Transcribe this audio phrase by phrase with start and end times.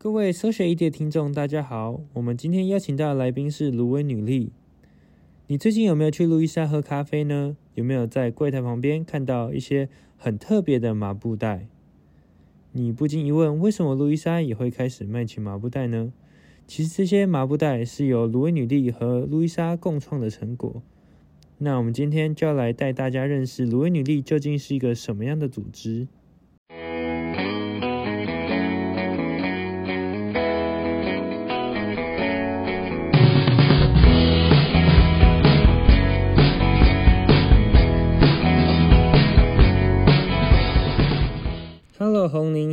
[0.00, 2.00] 各位 Social ED 的听众，大家好。
[2.12, 4.52] 我们今天邀请到的来宾是芦葳女力。
[5.48, 7.56] 你最近有没有去路易莎喝咖啡呢？
[7.74, 11.66] 有没有在柜台旁边看到一些很特别的麻布袋？
[12.70, 16.12] 你不禁疑问：为什么路易莎也会开始卖起麻布袋呢？
[16.68, 20.80] 其实这些麻布袋是由芦葳女力和路易莎共创的成果。
[21.58, 26.06] 那我们今天就要来带大家认识芦葳女力究竟是一个什么样的组织。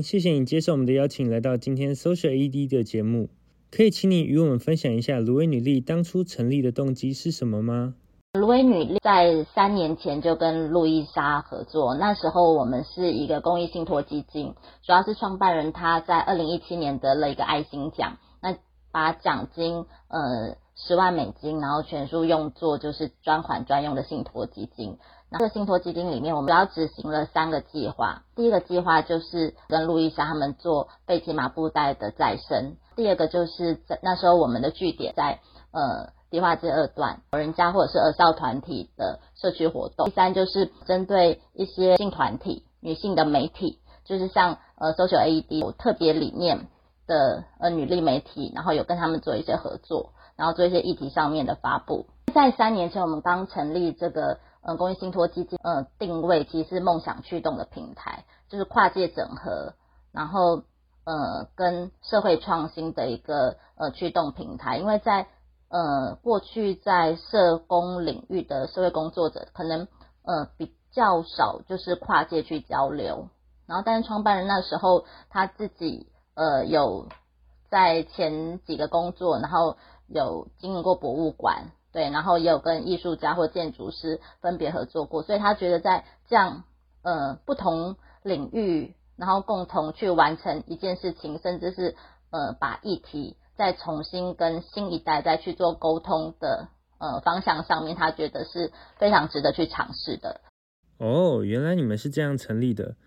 [0.02, 3.30] 谢谢你接受我们的邀请，来到今天 Social AD 的节目。
[3.72, 7.96] 可以请你与我们分享一下芦苇女力当初成立的动机是什么吗？
[8.34, 18.58] 芦苇女力在三年前就跟路易莎合作，那时候我们是一个公益信托基金，主要是创办人他在二零一七年得了一个爱心奖，那
[18.92, 24.98] 把奖金呃十万美金，然后全数用作就是专款专用的信托基金。
[25.38, 28.24] 这个信托基金里面，我们主要执行了三个计划。
[28.38, 32.78] 第一个计划就是跟路易莎他们做废弃麻布袋的再生。
[32.96, 35.42] 第二个就是在那时候我们的据点在
[35.72, 40.06] 呃迪化街二段，老人家或者是儿少团体的社区活动。
[40.06, 46.68] 第三就是针对一些性团体、女性的媒体，就是像呃 Social AED 有特别理念
[47.08, 52.06] 的呃女力媒体，然后有跟他们做一些合作，然后做一些议题上面的发布。
[52.34, 54.40] 在三年前，我们刚成立这个。
[54.68, 59.74] 嗯，公益信托基金，呃，定位其实是梦想驱动的平台，就是跨界整合，
[60.12, 60.64] 然后
[61.04, 64.80] 呃，跟社会创新的一个呃驱动平台。
[64.80, 65.28] 因为在
[65.70, 69.88] 呃过去在社工领域的社会工作者，可能
[70.24, 73.30] 呃比较少就是跨界去交流。
[73.68, 77.08] 然后，但是创办人那时候他自己呃有
[77.70, 81.72] 在前几个工作，然后有经营过博物馆。
[81.96, 86.66] 对，然后也有跟艺术家或建筑师分别合作过，所以他觉得在这样
[87.04, 91.96] 呃不同领域，然后共同去完成一件事情，甚至是
[92.32, 96.68] 呃把议题再重新跟新一代再去做沟通的
[97.00, 100.42] 呃方向上面，他觉得是非常值得去尝试的。
[100.98, 102.98] 哦，原来你们是这样成立的。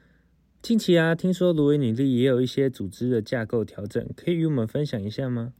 [0.62, 5.52] 近期啊，听说芦葳女力也有一些组织的架构调整，可以与我们分享一下吗？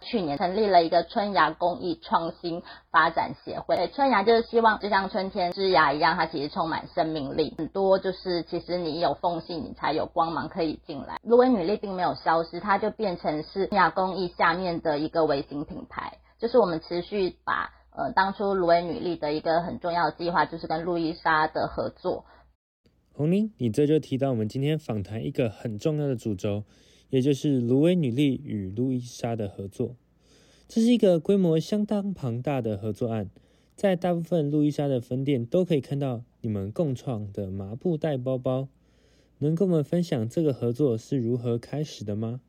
[0.00, 3.76] 去年成立了一个春芽公益创新发展协会。
[3.76, 7.54] 对，春芽就是希望就像春天枝芽一样，它其实充满生命力。
[7.58, 11.18] 很多就是其实你有缝隙，你才有光芒可以进来。
[11.22, 16.18] 芦苇女力并没有消失，它就变成是春芽公益下面的一个微型品牌。
[16.38, 22.24] 就是我们持续把呃当初芦苇女力的一个很重要的计划，就是跟路易莎的合作。
[23.12, 26.62] 洪玲，你这就提到我们今天访谈一个很重要的主轴。
[27.10, 29.96] 也就是芦葳女力与路易莎的合作，
[30.68, 33.30] 这是一个规模相当庞大的合作案，
[33.74, 38.68] 在大部分路易莎的分店都可以看到你们共创的麻布袋包包。
[39.38, 42.40] 能跟我们分享这个合作是如何开始的吗？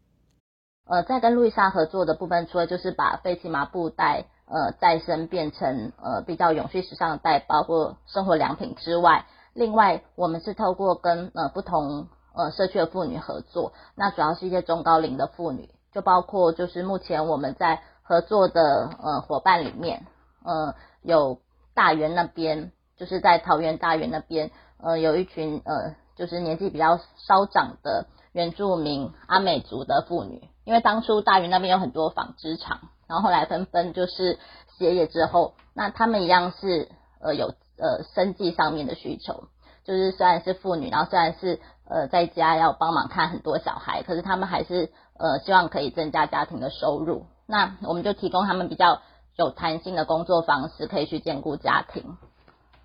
[0.85, 12.07] 呃，在跟路易莎合作的部分，除了就是把废弃麻布袋呃再生变成呃比较永续时尚的袋包或生活良品之外，另外我们是透过跟呃不同。
[12.39, 20.05] 呃，社区的妇女合作，那主要是一些中高龄的妇女，就包括就是目前我们在合作的呃伙伴里面，
[20.45, 21.39] 呃，有
[21.73, 24.51] 大园那边，就是在桃园大园那边，
[24.81, 26.97] 呃，有一群呃，就是年纪比较
[27.27, 34.39] 稍长的原住民阿美族的妇女，因为当初大园那边有很多纺织厂，然后后来纷纷就是
[34.77, 36.87] 歇业之后，那他们一样是
[37.19, 37.47] 呃有
[37.77, 39.43] 呃生计上面的需求。
[39.83, 47.25] 就是虽然是妇女，然后虽然是呃在家要帮忙看很多小孩，可是他们还是呃希望可以增加家庭的收入。
[47.47, 49.01] 那我们就提供他们比较
[49.35, 52.17] 有弹性的工作方式，可以去兼顾家庭。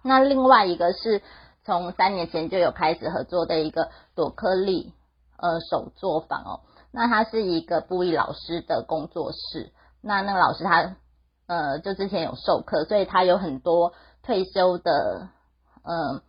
[0.02, 1.20] 那另外一个是
[1.64, 4.94] 从三年前就有开始合作的一个朵克利
[5.36, 9.72] 呃手作坊哦，那它是一个布艺老师的工作室。
[10.00, 10.96] 那那个老师他
[11.46, 13.92] 呃就之前有授课，所以他有很多
[14.22, 15.28] 退休的
[15.82, 16.14] 嗯。
[16.16, 16.22] 呃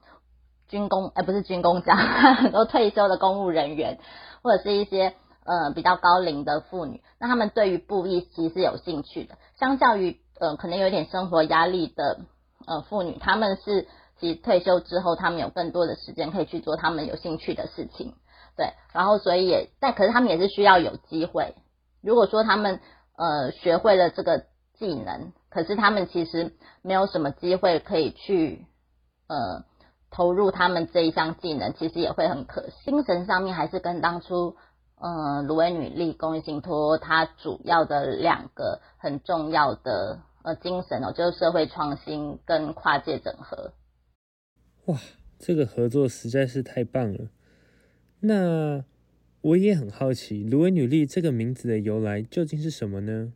[0.68, 1.96] 军工，哎，不是军工家，
[2.36, 4.00] 很多退休的公务人员，
[4.42, 5.14] 或者是一些
[5.46, 9.38] 呃比较高龄的妇女，那他们对于布艺其实是有兴趣的。
[9.60, 12.22] 相较于呃可能有点生活压力的
[12.66, 13.88] 呃妇女，他们是
[14.20, 18.16] 其实退休之后，他们有更多的时间可以去做他们有兴趣的事情，
[18.58, 18.74] 对。
[18.92, 21.54] 然后所以也，但可是他们也是需要有机会。
[22.02, 22.80] 如果说他们
[23.18, 24.46] 呃学会了这个
[24.80, 28.66] 技能，可是他们其实没有什么机会可以去
[29.28, 29.64] 呃。
[30.16, 32.76] 投入他们这一项技能，其实也会很可惜。
[32.86, 34.56] 精神上面还是跟当初
[34.98, 43.74] 嗯，芦苇女力公益信托它主要的两个很重要的呃精神哦，就是社会创新跟跨界整合。
[44.86, 44.98] 哇，
[45.38, 47.28] 这个合作实在是太棒了。
[48.22, 48.86] 那
[49.42, 53.34] 我也很好奇，芦苇女力这个名字的由来究竟是什么呢？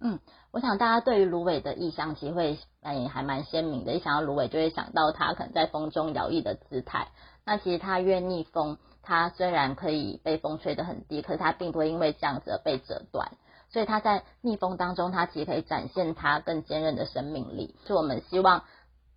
[0.00, 0.20] 嗯，
[0.54, 7.08] 我想大家对于芦苇的意象其实会也还蛮鲜明的，一想到芦苇就会想到它可能在风中摇曳的姿态。
[7.44, 13.32] 那其实它越逆风，它虽然可以被风吹得很低，可是它并不会因为这样子而被折断。
[13.68, 17.74] 所以它在逆风当中，它其实可以展现它更坚韧的生命力。
[17.86, 18.62] 是我们希望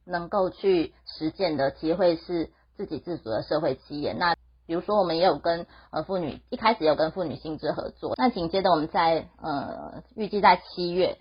[0.06, 2.50] 能够去实践的，其实会是。
[2.78, 4.36] 自给自足的社会企业，那
[4.68, 11.18] 比如说我们也有跟呃妇女一开始有跟妇女性质合作，那紧接着我们在呃预计在七月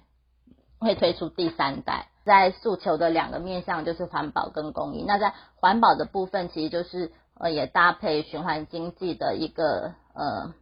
[0.78, 5.04] 会推出第三代，在诉求的两个面向就是环保跟公益。
[5.06, 10.54] 那在环保的部分，其实就是呃也搭配循环经济的一个呃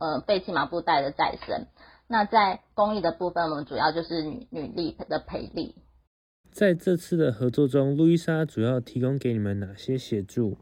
[0.00, 1.66] 呃废弃麻布袋的再生。
[2.06, 5.74] 那在公益的部分，我们主要就是女女力的培力。
[6.52, 10.56] 在这次的合作中，路易莎主要提供给你们哪些协助？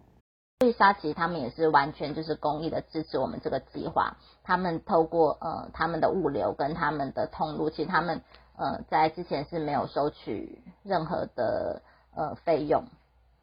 [0.60, 4.16] 路易莎其实他们也是完全就是公益的支持我们这个计划。
[4.44, 8.22] 他们透过呃他们的物流跟他们的通路，其实他们
[8.56, 11.82] 呃在之前是没有收取任何的
[12.14, 12.84] 呃费用，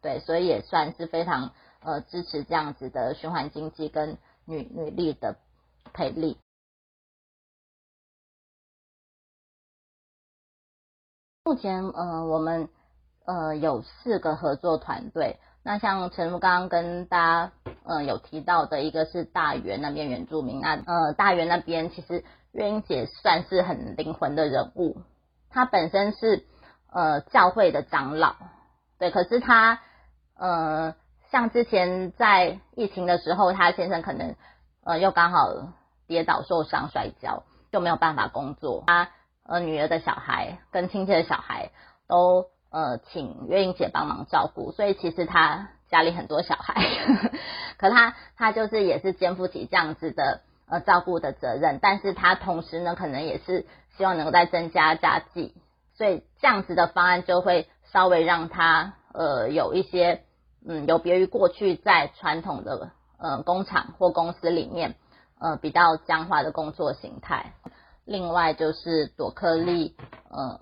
[0.00, 1.52] 对，所以也算是非常
[1.82, 5.36] 呃支持这样子的循环经济跟女女力的
[5.92, 6.38] 培力。
[11.44, 12.68] 目前，呃，我们
[13.24, 15.38] 呃有四个合作团队。
[15.62, 17.52] 那像陈如刚刚跟大家
[17.84, 20.60] 呃有提到的一个是大员那边原住民。
[20.60, 25.02] 那呃大员那边其实月英姐算是很灵魂的人物，
[25.50, 26.44] 她本身是
[26.92, 28.34] 呃教会的长老，
[28.98, 29.10] 对。
[29.10, 29.80] 可是她
[30.36, 30.94] 呃
[31.30, 34.34] 像之前在疫情的时候，她先生可能
[34.84, 35.72] 呃又刚好
[36.06, 38.84] 跌倒受伤摔跤，就没有办法工作。
[38.86, 39.10] 她
[39.44, 41.70] 呃，女儿的小孩跟亲戚的小孩
[42.06, 46.74] 都呃请月英姐帮忙照顾，所以其实她家里很多小孩，
[47.06, 47.30] 呵呵，
[47.76, 55.54] 可她她就是也是肩负起这样子的呃照顾的责任，但是他同时呢，可能也是希望能够再增加家计，
[55.94, 60.22] 所以这样子的方案就会稍微让他呃有一些
[60.66, 64.94] 嗯有别于过去在传统的呃工厂或公司里面
[65.40, 67.52] 呃比较僵化的工作形态。
[68.04, 69.94] 另外就是朵克利，
[70.30, 70.60] 呃，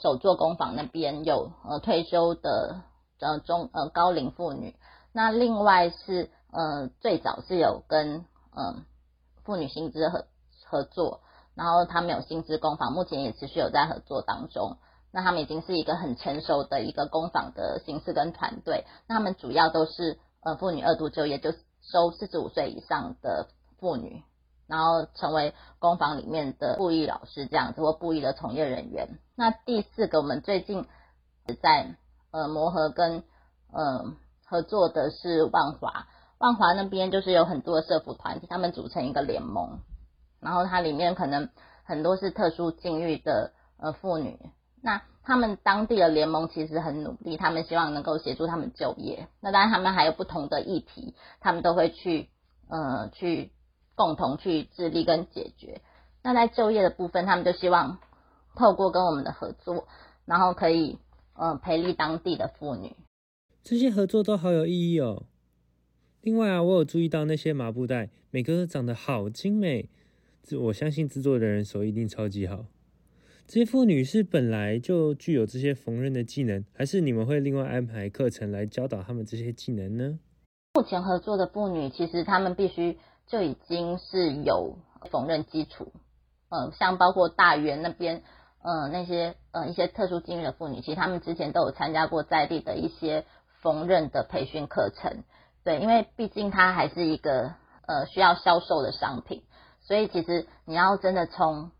[0.00, 2.82] 手作工坊那边有呃退休的
[3.20, 4.76] 呃中呃高龄妇女。
[5.12, 8.24] 那另外是呃最早是有跟
[8.54, 8.76] 呃
[9.44, 10.26] 妇女薪资合
[10.66, 11.20] 合作，
[11.54, 14.78] 然后他们有新知工坊，目前也持续有在合作当中。
[15.12, 18.84] 那他们已经是一个很成熟的一个工坊的形式跟团队。
[19.06, 21.52] 那他们主要都是呃妇女二度就业，就
[21.82, 23.48] 收四十五岁以上的
[23.78, 24.22] 妇女。
[24.66, 29.18] 然后成为工坊里面的布艺老师这样子，或布艺的从业人员。
[29.36, 30.86] 那第四个，我们最近
[31.62, 31.94] 在
[32.30, 33.24] 呃磨合跟
[33.70, 34.14] 呃
[34.46, 36.06] 合作的是万华，
[36.44, 39.78] 万华那边就是有很多的社福团体，他们组成一个联盟，
[40.40, 41.48] 然后它里面可能
[41.84, 44.38] 很多是特殊境遇的呃妇女，
[44.82, 49.26] 那他们当地的联盟其实很努力，他们希望能够协助他们就业。
[49.40, 52.28] 那当然他们还有不同的议题，他们都会去
[52.68, 53.50] 呃去。
[53.96, 55.80] 共同去致力跟解决。
[56.20, 57.98] 那在就业的部分，他们就希望
[58.56, 59.86] 透过跟我们的合作，
[60.24, 60.98] 然后可以
[61.36, 62.96] 呃培力当地的妇女。
[63.62, 65.26] 这些合作都好有意义哦。
[66.24, 69.90] 另外啊，我有注意到那些麻布袋，每个都长得好精美。
[70.42, 72.64] 这我相信制作的人手一定超级好。
[73.46, 80.18] 这些妇女是本来就具有这些缝纫的技能，还是你们会另外安排课程来教导他们这些技能呢？
[80.72, 82.96] 目前合作的妇女，其实她们必须。
[83.26, 84.76] 就已经是有
[85.10, 85.90] 缝纫基础，
[86.50, 88.22] 嗯，像包括大员那边，
[88.62, 93.24] 嗯，那些呃一些特殊境遇的妇女，其实她们之前都有参加过在地的一些
[93.62, 95.24] 缝纫的培训课程，
[95.64, 97.54] 对，因为毕竟它还是一个
[97.86, 99.42] 呃需要销售的商品，
[99.80, 101.70] 所以其实你要真的从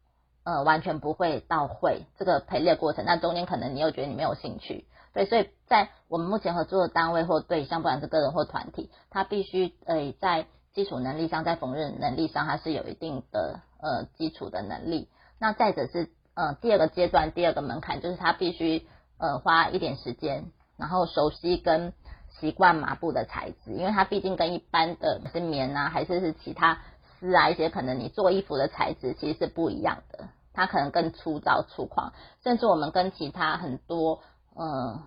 [0.44, 15.08] 呃完全不会到会这个陪练过程，那中间可能你又觉得你没有兴趣，对，所以在我们目前合作的单位或对象，不管是个人或团体，他必须呃在基础能力上，在缝纫能力上，它是有一定的呃基础的能力。
[15.38, 18.86] 那再者是呃第二个阶段，第二个门槛就是他必须
[19.18, 21.92] 呃花一点时间，然后熟悉跟
[22.40, 26.78] 习惯麻布的材质，因为它毕竟跟一般的是棉啊，还是是其他
[27.20, 32.12] 丝啊一些可能你做衣服的材质其实是不一样的，它可能更粗糙粗犷，
[32.42, 34.20] 甚至我们跟其他很多
[34.54, 35.02] 呃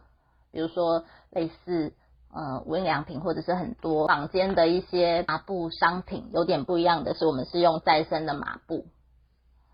[0.52, 1.94] 比如说类似
[2.34, 8.86] 呃无印良品或者是很多坊间的一些麻布商品有点不一样的是，我们是用再生的麻布，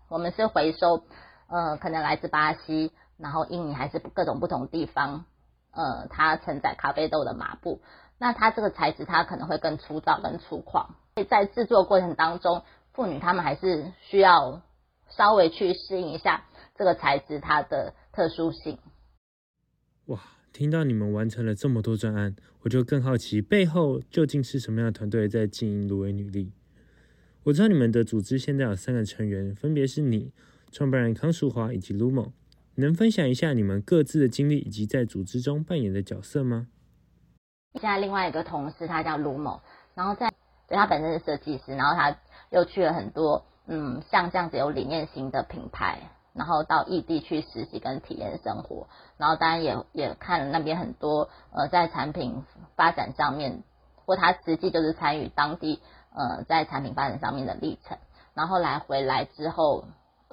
[0.08, 1.04] 我们是回收，
[1.48, 5.24] 呃，可能来自巴西，然后印尼还是各种不同地方，
[5.74, 7.80] 呃，它承载咖啡豆的麻布，
[8.18, 12.62] 那它这个材质它可能会更粗糙、更粗犷，所以在制作过程当中，
[12.92, 14.62] 妇女她们还是需要
[15.10, 16.44] 稍微去适应一下
[16.76, 18.78] 这个材质它的特殊性。
[20.06, 20.20] 哇，
[20.52, 26.52] 听到你们完成了这么多专案，我就更好奇背后究竟是什么样的团队在经营芦苇女力。
[27.44, 30.32] 我知道你们的组织现在有三个成员，分别是你、
[30.70, 32.32] 创办人康淑华以及 Lumo。
[32.76, 36.66] 能分享一下你们各自的经历以及在组织中扮演的角色吗？
[37.74, 39.60] 现在另外一个同事他叫卢某
[39.94, 40.32] 然后在
[40.68, 42.16] 对他本身是设计师，然后他
[42.50, 48.88] 又去了很多嗯像这样子有理念型的品牌，然后到异地去实习跟体验生活，
[49.18, 52.42] 然后当然也也看了那边很多呃在产品
[52.76, 53.62] 发展上面，
[54.04, 55.80] 或他实际就是参与当地。
[56.16, 57.98] 呃，在产品发展上面的历程，
[58.34, 59.84] 然后来回来之后，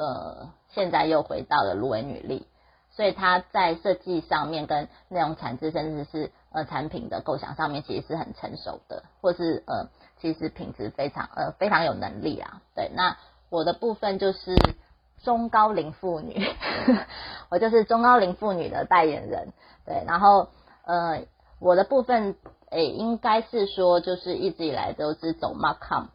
[0.02, 2.48] 呃，现在又回到了芦苇女力，
[2.90, 9.90] 所以他在设计上面跟内容产制，甚至是呃产品的构想上面，其实是很成熟的，或是呃，
[10.20, 12.62] 其实品质非常呃非常有能力啊。
[12.76, 13.18] 对，那
[13.50, 14.56] 我的部分就是
[15.24, 16.44] 中高龄妇女，
[17.50, 19.54] 我就是中高龄妇女的代言人。
[19.86, 20.50] 对，然后
[20.84, 21.26] 呃，
[21.60, 22.36] 我的部分。
[22.72, 26.06] 诶，应该是说，就是一直以来都是走 marcom，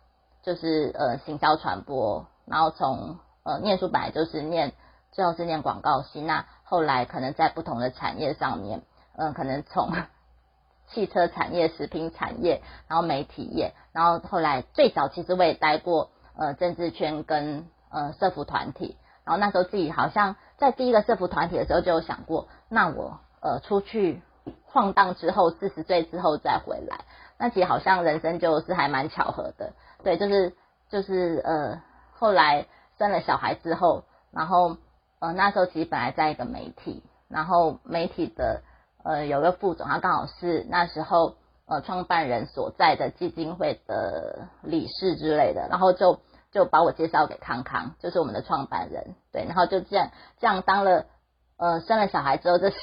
[0.43, 4.73] 就是呃行销传播，然后从呃念书本来就是念，
[5.13, 8.83] 最后是念广告系，那后来可能在不同的产业上面，
[9.17, 9.91] 嗯、可能从
[10.93, 24.21] 汽车产业、食品产业，然后媒体业，然后后来最早其实我也待过呃政治圈跟呃社福团体，然后那时候自己好像在第一个社福团体的时候就有想过，那我呃出去。
[24.67, 27.01] 晃荡之后，四十岁之后再回来，
[27.37, 29.73] 那其实好像人生就是还蛮巧合的，
[30.05, 30.55] 对，就是
[30.89, 32.67] 就是呃，后来
[32.99, 34.77] 生了小孩之后，然后
[35.21, 38.63] 呃那时候其实本来在一个媒体，然后媒体的
[39.05, 41.37] 呃有个副总，他刚好是那时候
[41.67, 46.21] 呃创办人所在的基金会的理事之类的，然后就
[46.53, 51.07] 就把我介绍给康康，就是我们的创办人，对，然后就这样这样当了。
[51.59, 52.77] 呃，生了小孩之后，这十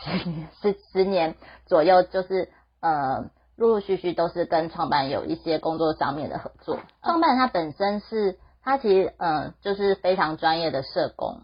[0.59, 1.35] 十十年
[1.67, 2.49] 左右，就是
[2.81, 6.79] 呃，陆陆续续都是跟创办有一些工作上面的合作。
[7.03, 11.43] 创办人他本身是，他其实呃，就是非常专业的社工，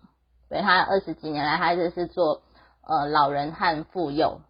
[0.49, 2.43] 对，他二十几年来，他就是做
[2.81, 4.41] 呃老人和妇幼，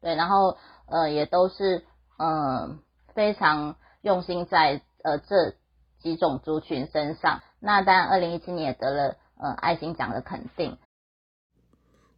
[0.00, 1.84] 对，然后呃也都是
[2.18, 2.80] 呃
[3.14, 5.54] 非常用心在呃这
[6.02, 7.40] 几种族群身上。
[7.60, 10.76] 那当然，二零一七年也得了呃爱心奖的肯定。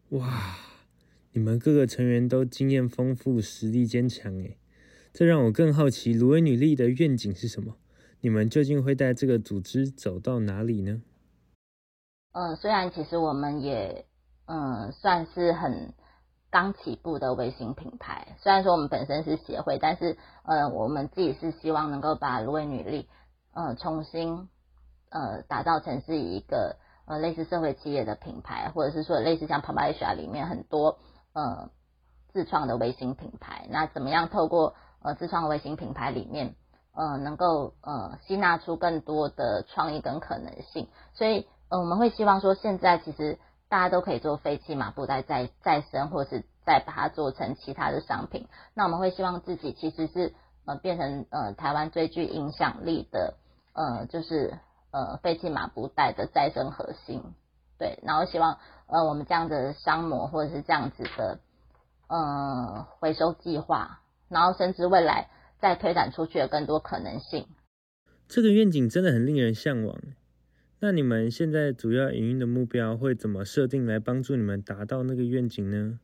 [0.09, 0.56] 哇，
[1.32, 4.56] 你们各个成员都经验丰富，实力坚强诶，
[5.12, 7.76] 这让我更好奇芦苇女力的愿景是什么？
[8.23, 11.02] 你们究竟会带这个组织走到哪里呢？
[12.33, 14.07] 嗯，虽然其实我们也
[14.47, 15.93] 嗯算是很
[16.50, 23.09] 刚起步的微型品牌，虽然说我们本身是协会，但是嗯我们自己是希望能够把芦苇女力
[23.52, 24.49] 嗯重新
[25.11, 26.76] 呃打造成是一个。
[27.05, 31.00] 呃，类似社会企业的品牌，或者是说类似像 PAPAYA 里面很多
[31.33, 31.69] 呃
[32.33, 36.55] 自创的微型品牌，那怎么样透过呃自创的微型品牌里面，
[36.94, 40.88] 呃能够呃吸纳出更多的创意跟可能性？
[41.14, 48.49] 所以呃我们会希望说，现在其实大家都可以做废弃麻布袋再再生，或是再把它做成其他的商品。
[48.75, 50.34] 那我们会希望自己其实是
[50.64, 53.34] 呃变成呃台湾最具影响力的
[53.75, 54.58] 呃就是。
[54.94, 57.22] 呃，废弃麻布袋的再生核心，
[57.78, 61.38] 对，然后希望呃我们这样的商模或者是这样子的
[62.08, 65.30] 呃回收计划，然后甚至未来
[65.62, 67.47] 再推展出去的更多可能性。
[68.28, 69.97] 这个愿景真的很令人向往。
[70.81, 75.99] 那你们现在主要营运的目标会怎么设定来帮助你们达到那个愿景呢？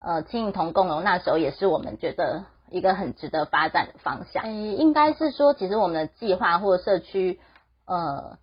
[0.00, 4.44] 呃，青影同共融那时候也是我们觉得一个很值得发展的方向。
[4.44, 7.40] 诶，应该是说，其实我们的计划或社区。
[7.86, 8.38] 呃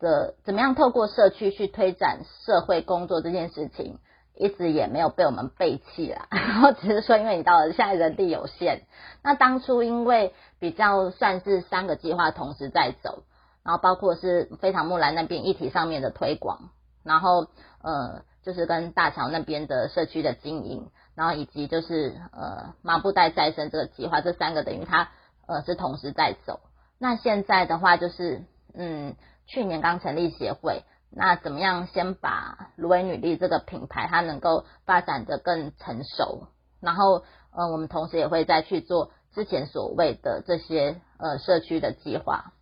[0.00, 3.98] 的怎么样透过社区去推展社会工作这件事情，
[4.36, 6.26] 一直也没有被我们背弃啦。
[6.32, 8.82] 然后只是说，因为你到了现在人力有限，
[9.22, 13.24] 那当初因为比较算是三个计划同时在走，
[13.62, 16.70] 然后包括是非常木兰那边议题上面的推广，
[17.02, 17.46] 然后
[17.82, 25.08] 呃就是跟大桥那边的社区的经营，然后以及就是呃麻布袋再生这个计划，这三个等于它
[25.46, 26.60] 呃是同时在走。
[26.98, 28.44] 那现在的话就是。
[28.76, 29.14] 嗯，
[29.46, 30.82] 去年刚成立协会，
[31.16, 36.48] 那怎么样先把芦苇女力这个品牌，它能够发展得更成熟，
[36.80, 42.52] 然后呃，我们同时也会再去做之前所谓的这些呃社区的计划。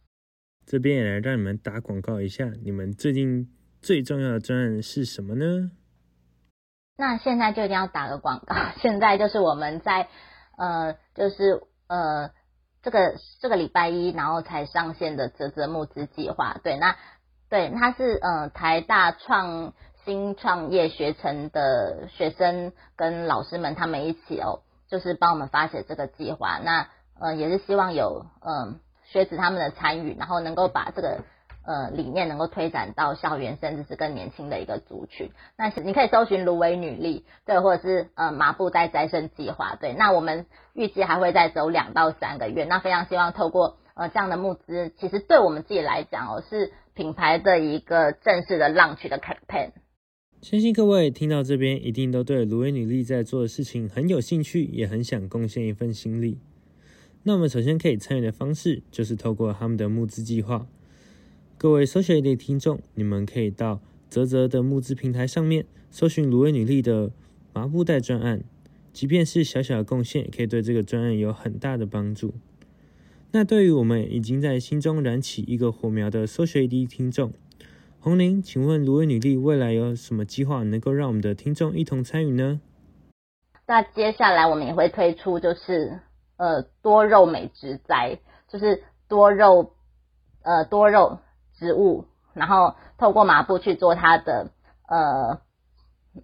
[0.67, 3.49] 这边也来让你们打广告一下，你们最近
[3.81, 5.71] 最重要的专案是什么呢？
[6.97, 10.09] 那现在就一定要打个广告， 现在就是我们在
[10.57, 12.31] 呃，就是呃，
[12.83, 16.61] 这个这个礼拜一然后才上线的泽泽募资计划。
[16.63, 16.97] 对，那
[17.53, 19.75] 对，它是呃台大创
[20.07, 26.59] 新创业学程的学生跟老师们他们一起哦，就是帮我们发起这个计划。
[26.65, 26.89] 那
[27.21, 28.55] 呃也是希望有嗯。
[28.55, 31.21] 呃学子他们的参与，然后能够把这个
[31.67, 35.31] 呃理念能够推展到校园，甚至是更年轻的一个族群。
[35.59, 39.93] 那你可以搜寻芦苇女力，对，或者是呃麻布袋再生计划，对。
[39.93, 42.65] 那我们预计还会再走两到三个月。
[42.65, 49.71] 那非常希望透过呃这样的募资，其实对我们自己来讲哦，是品牌的一个正式的 launch 的 campaign。
[50.41, 56.39] 相信各位听到这边，一定都对芦苇女力在做的事情很有兴趣，也很想贡献一份心力。
[57.23, 60.67] 那我们首先可以参与的方式，就是透过他们的募资计划。
[61.57, 63.81] 各位 Social 的听众，你们可以到
[64.11, 67.13] 泽泽的募资平台上面搜寻芦苇女力的
[67.53, 68.43] 麻布袋专案，
[68.93, 72.35] 即便是小小的贡献，也可以对这个专案有很大的帮助。
[73.33, 77.33] 那对于我们已经在心中燃起一个火苗的 Social D 听众，
[77.99, 82.61] 红玲，请问芦苇女力未来有什么计划能够让我们的听众一同参与呢？
[83.67, 86.01] 那接下来我们也会推出，就是。
[86.39, 89.75] 呃，多肉美植栽就是多肉，
[90.43, 91.21] 呃，多肉
[91.57, 94.51] 植物，然后透过麻布去做它的
[94.89, 95.41] 呃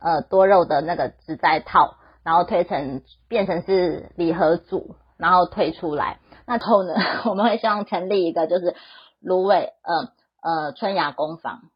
[0.01, 6.19] 呃多肉的那个植栽套，然后推成变成是礼盒组，然后推出来。
[6.49, 6.95] 那后呢，
[7.29, 8.75] 我们会希望成立一个就是
[9.21, 10.13] 芦苇呃
[10.43, 11.71] 呃春芽工坊，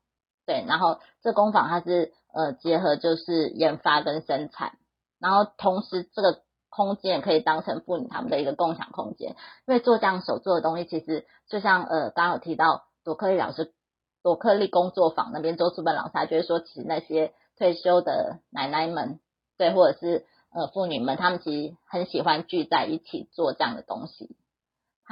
[0.46, 4.78] 对，然后这工坊它是呃结合就是研发跟生产，
[5.20, 6.40] 然后同时这个。
[6.74, 9.36] 空间也可以当成妇女他们的一个共享空间，
[9.66, 13.74] 因为做这样手做的东西，其实就像呃刚刚有提到朵克利老师
[14.22, 19.20] 朵克利工作坊那边周淑芬老师，他觉得说，其实那些退休的奶奶们，
[19.58, 24.34] 对，或者是呃妇女们，他们其实很喜欢聚在一起做这样的东西，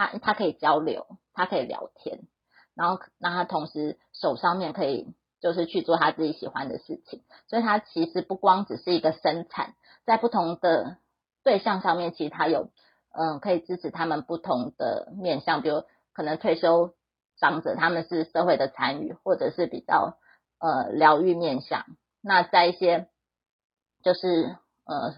[0.08, 2.20] 他他可以交流，他可以聊天，
[2.74, 10.98] 然后让他同时手上面可以就是去做他自己喜欢的事情，所以他其实不光只是一个生产，在不同的。
[11.42, 12.68] 对象上面，其实他有，
[13.12, 16.92] 嗯，可以支持他们不同的面向，比如可能退休
[17.38, 20.18] 长者，他们是社会的参与，或者是比较
[20.58, 21.86] 呃疗愈面向。
[22.20, 23.08] 那在一些
[24.02, 25.14] 就是呃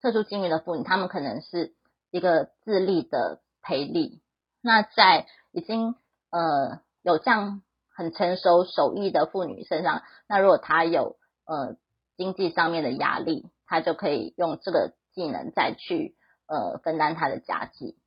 [0.00, 1.74] 特殊境遇的妇女，他们可能是
[2.12, 4.22] 一个自立的培力。
[4.62, 5.94] 那在已经
[6.30, 7.62] 呃有这样
[7.94, 11.76] 很成熟手艺的妇女身上，那如果她有呃
[12.16, 14.94] 经济上面的压力，她就可以用这个。
[15.14, 16.14] 技能再去
[16.46, 17.98] 呃分担她的家计，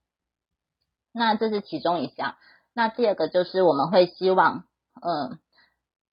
[1.12, 2.38] 那这是其中一项。
[2.74, 4.64] 那第二个就是我们会希望，
[5.02, 5.38] 呃，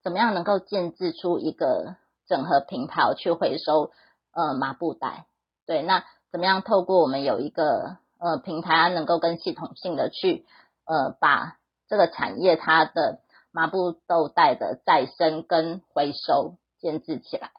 [0.02, 1.94] 怎么样能够建置出一个
[2.26, 3.92] 整合平台去回收
[4.32, 5.26] 呃麻布袋？
[5.66, 10.44] 对，那怎么样透过我们有一个呃平台，能够更系统性的去
[10.85, 11.57] 呃把
[11.88, 13.20] 这个产业它的
[13.52, 17.50] 麻布豆袋的再生跟回收建置起来。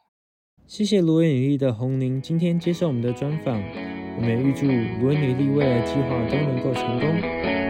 [0.68, 7.69] 谢谢芦苇女力的红伶今天接受我们的专访，我们也预祝芦苇女力未来计划都能够成功。